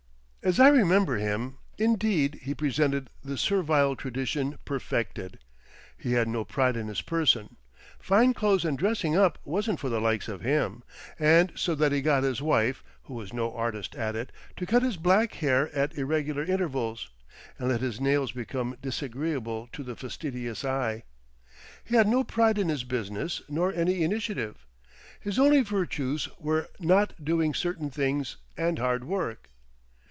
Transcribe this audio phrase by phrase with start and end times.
[0.43, 5.37] As I remember him, indeed, he presented the servile tradition perfected.
[5.99, 7.57] He had no pride in his person;
[7.99, 10.81] fine clothes and dressing up wasn't "for the likes of" him,
[11.53, 14.97] so that he got his wife, who was no artist at it, to cut his
[14.97, 17.11] black hair at irregular intervals,
[17.59, 21.03] and let his nails become disagreeable to the fastidious eye;
[21.83, 24.65] he had no pride in his business nor any initiative;
[25.19, 29.49] his only virtues were not doing certain things and hard work.